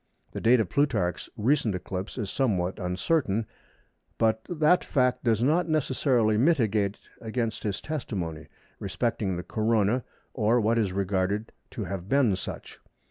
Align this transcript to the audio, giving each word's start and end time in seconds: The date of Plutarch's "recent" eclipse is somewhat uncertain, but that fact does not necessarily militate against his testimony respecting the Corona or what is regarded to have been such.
The 0.31 0.41
date 0.41 0.59
of 0.59 0.67
Plutarch's 0.67 1.29
"recent" 1.37 1.75
eclipse 1.75 2.17
is 2.17 2.31
somewhat 2.31 2.79
uncertain, 2.79 3.45
but 4.17 4.41
that 4.49 4.83
fact 4.83 5.23
does 5.23 5.43
not 5.43 5.69
necessarily 5.69 6.39
militate 6.39 6.97
against 7.21 7.61
his 7.61 7.79
testimony 7.79 8.47
respecting 8.79 9.35
the 9.35 9.43
Corona 9.43 10.03
or 10.33 10.59
what 10.59 10.79
is 10.79 10.91
regarded 10.91 11.51
to 11.69 11.83
have 11.83 12.09
been 12.09 12.35
such. 12.35 12.79